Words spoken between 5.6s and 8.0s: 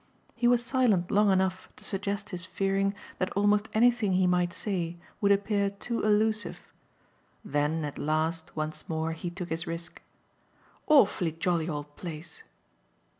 too allusive; then at